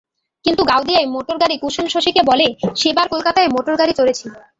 কিন্তু 0.45 0.61
গাওদিয়ায় 0.63 1.07
মোটরগাড়ি 1.07 1.55
কুসুম 1.57 1.85
শশীকে 1.87 2.21
বলে, 2.29 2.47
সেবার 2.75 3.07
কলকাতায় 3.13 3.49
মোটরগাড়ি 3.55 3.93
চড়েছি। 3.99 4.25